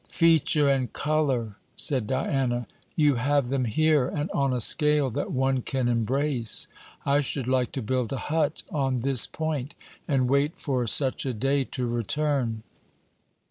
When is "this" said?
9.01-9.27